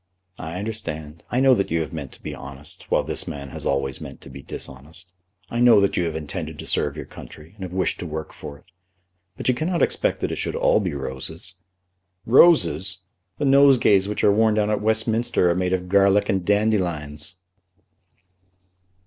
[0.39, 1.23] "I understand.
[1.29, 4.19] I know that you have meant to be honest, while this man has always meant
[4.21, 5.11] to be dishonest.
[5.51, 8.33] I know that you have intended to serve your country, and have wished to work
[8.33, 8.63] for it.
[9.37, 11.53] But you cannot expect that it should all be roses."
[12.25, 13.03] "Roses!
[13.37, 17.35] The nosegays which are worn down at Westminster are made of garlick and dandelions!"